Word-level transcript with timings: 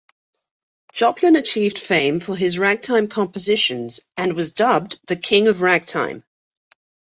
Joplin 0.91 1.35
achieved 1.35 1.77
fame 1.77 2.21
for 2.21 2.35
his 2.35 2.57
ragtime 2.57 3.07
compositions 3.07 3.99
and 4.17 4.33
was 4.33 4.51
dubbed 4.51 4.99
the 5.05 5.15
"King 5.15 5.47
of 5.47 5.61
Ragtime". 5.61 6.23